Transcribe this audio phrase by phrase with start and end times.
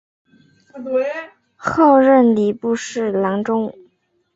[1.57, 2.73] 后任礼部
[3.13, 3.71] 郎中。